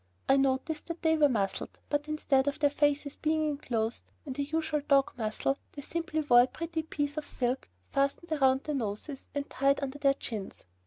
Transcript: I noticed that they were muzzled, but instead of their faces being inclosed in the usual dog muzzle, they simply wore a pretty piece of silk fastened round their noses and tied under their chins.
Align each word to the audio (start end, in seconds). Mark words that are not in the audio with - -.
I 0.27 0.35
noticed 0.35 0.87
that 0.87 1.03
they 1.03 1.15
were 1.15 1.29
muzzled, 1.29 1.77
but 1.87 2.07
instead 2.07 2.47
of 2.47 2.57
their 2.57 2.71
faces 2.71 3.15
being 3.17 3.47
inclosed 3.47 4.09
in 4.25 4.33
the 4.33 4.41
usual 4.41 4.81
dog 4.81 5.11
muzzle, 5.15 5.59
they 5.73 5.83
simply 5.83 6.21
wore 6.21 6.41
a 6.41 6.47
pretty 6.47 6.81
piece 6.81 7.17
of 7.17 7.29
silk 7.29 7.69
fastened 7.91 8.31
round 8.41 8.63
their 8.63 8.73
noses 8.73 9.27
and 9.35 9.47
tied 9.47 9.79
under 9.83 9.99
their 9.99 10.15
chins. 10.15 10.65